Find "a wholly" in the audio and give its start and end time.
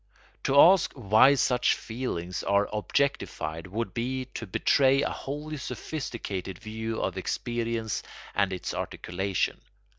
5.03-5.57